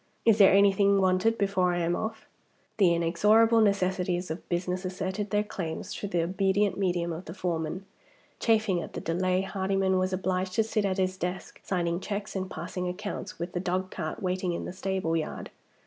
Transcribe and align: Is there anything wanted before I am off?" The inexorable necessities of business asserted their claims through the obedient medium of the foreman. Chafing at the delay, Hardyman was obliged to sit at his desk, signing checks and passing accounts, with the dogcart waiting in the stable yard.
Is 0.25 0.39
there 0.39 0.51
anything 0.51 0.99
wanted 0.99 1.37
before 1.37 1.71
I 1.71 1.77
am 1.77 1.95
off?" 1.95 2.25
The 2.77 2.91
inexorable 2.95 3.61
necessities 3.61 4.31
of 4.31 4.49
business 4.49 4.83
asserted 4.83 5.29
their 5.29 5.43
claims 5.43 5.93
through 5.93 6.09
the 6.09 6.23
obedient 6.23 6.75
medium 6.75 7.13
of 7.13 7.25
the 7.25 7.35
foreman. 7.35 7.85
Chafing 8.39 8.81
at 8.81 8.93
the 8.93 8.99
delay, 8.99 9.41
Hardyman 9.41 9.99
was 9.99 10.11
obliged 10.11 10.53
to 10.53 10.63
sit 10.63 10.85
at 10.85 10.97
his 10.97 11.17
desk, 11.17 11.59
signing 11.61 11.99
checks 11.99 12.35
and 12.35 12.49
passing 12.49 12.87
accounts, 12.87 13.37
with 13.37 13.51
the 13.53 13.59
dogcart 13.59 14.23
waiting 14.23 14.53
in 14.53 14.65
the 14.65 14.73
stable 14.73 15.15
yard. 15.15 15.51